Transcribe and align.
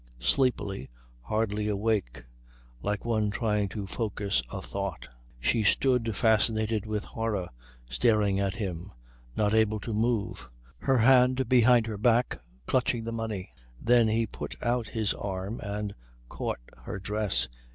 Sleepily, 0.19 0.89
hardly 1.21 1.67
awake, 1.67 2.25
like 2.81 3.05
one 3.05 3.29
trying 3.29 3.69
to 3.69 3.85
focus 3.85 4.41
a 4.51 4.59
thought. 4.59 5.07
She 5.39 5.61
stood 5.61 6.15
fascinated 6.15 6.87
with 6.87 7.03
horror, 7.03 7.49
staring 7.87 8.39
at 8.39 8.55
him, 8.55 8.91
not 9.35 9.53
able 9.53 9.79
to 9.81 9.93
move, 9.93 10.49
her 10.79 10.97
hand 10.97 11.47
behind 11.47 11.85
her 11.85 11.99
back 11.99 12.41
clutching 12.65 13.03
the 13.03 13.11
money. 13.11 13.51
Then 13.79 14.07
he 14.07 14.25
put 14.25 14.55
out 14.63 14.87
his 14.87 15.13
arm 15.13 15.59
and 15.63 15.93
caught 16.29 16.61
her 16.85 16.97
dress. 16.97 17.47